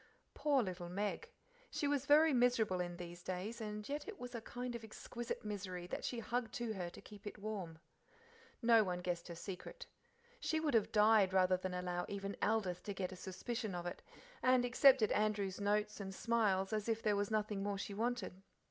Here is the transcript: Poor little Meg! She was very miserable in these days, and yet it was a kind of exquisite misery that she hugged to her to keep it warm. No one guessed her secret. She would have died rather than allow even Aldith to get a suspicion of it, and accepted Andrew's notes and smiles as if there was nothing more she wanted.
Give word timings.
Poor 0.33 0.63
little 0.63 0.89
Meg! 0.89 1.29
She 1.69 1.87
was 1.87 2.07
very 2.07 2.33
miserable 2.33 2.79
in 2.81 2.97
these 2.97 3.21
days, 3.21 3.61
and 3.61 3.87
yet 3.87 4.07
it 4.07 4.17
was 4.19 4.33
a 4.33 4.41
kind 4.41 4.73
of 4.73 4.83
exquisite 4.83 5.45
misery 5.45 5.85
that 5.85 6.03
she 6.03 6.17
hugged 6.17 6.55
to 6.55 6.73
her 6.73 6.89
to 6.89 7.01
keep 7.01 7.27
it 7.27 7.37
warm. 7.37 7.77
No 8.63 8.83
one 8.83 9.01
guessed 9.01 9.27
her 9.27 9.35
secret. 9.35 9.85
She 10.39 10.59
would 10.59 10.73
have 10.73 10.91
died 10.91 11.33
rather 11.33 11.55
than 11.55 11.75
allow 11.75 12.07
even 12.09 12.35
Aldith 12.41 12.81
to 12.85 12.95
get 12.95 13.11
a 13.11 13.15
suspicion 13.15 13.75
of 13.75 13.85
it, 13.85 14.01
and 14.41 14.65
accepted 14.65 15.11
Andrew's 15.11 15.61
notes 15.61 15.99
and 15.99 16.15
smiles 16.15 16.73
as 16.73 16.89
if 16.89 17.03
there 17.03 17.15
was 17.15 17.29
nothing 17.29 17.61
more 17.61 17.77
she 17.77 17.93
wanted. 17.93 18.41